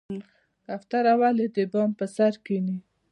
کوتره 0.65 1.13
ولې 1.21 1.45
د 1.55 1.57
بام 1.71 1.89
پر 1.99 2.07
سر 2.15 2.33
کیني؟ 2.45 2.77